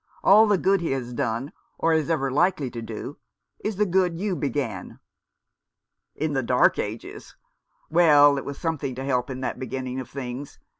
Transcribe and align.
All 0.23 0.47
the 0.47 0.57
good 0.57 0.81
he 0.81 0.93
has 0.93 1.13
done— 1.13 1.53
or 1.77 1.93
is 1.93 2.09
ever 2.09 2.31
likely 2.31 2.71
to 2.71 2.81
do— 2.81 3.19
is 3.63 3.75
the 3.75 3.85
good 3.85 4.17
you 4.17 4.35
began."" 4.35 4.99
In 6.25 6.33
the 6.33 6.41
dark 6.41 6.79
ages. 6.79 7.35
Well, 7.87 8.35
it 8.39 8.43
was 8.43 8.57
something 8.57 8.95
to 8.95 9.03
help 9.05 9.29
in 9.29 9.41
that 9.41 9.59
beginning 9.59 9.99
of 9.99 10.09
things. 10.09 10.57